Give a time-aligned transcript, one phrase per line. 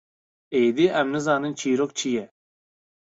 [0.63, 2.25] êdî em nizanin çîrok çi ye.